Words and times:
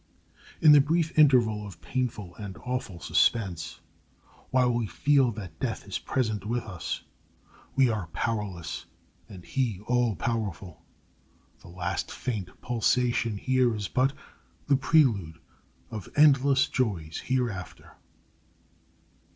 In 0.61 0.71
the 0.71 0.81
brief 0.81 1.15
interval 1.15 1.63
of 1.63 1.79
painful 1.79 2.35
and 2.37 2.57
awful 2.65 2.99
suspense, 2.99 3.81
while 4.49 4.71
we 4.71 4.87
feel 4.87 5.29
that 5.33 5.59
death 5.59 5.87
is 5.87 5.99
present 5.99 6.43
with 6.43 6.63
us, 6.63 7.03
we 7.75 7.87
are 7.87 8.07
powerless 8.07 8.87
and 9.29 9.45
he 9.45 9.79
all 9.81 10.15
powerful. 10.15 10.83
The 11.59 11.67
last 11.69 12.09
faint 12.11 12.49
pulsation 12.61 13.37
here 13.37 13.75
is 13.75 13.87
but 13.87 14.13
the 14.65 14.75
prelude 14.75 15.37
of 15.91 16.09
endless 16.15 16.67
joys 16.67 17.19
hereafter. 17.25 17.95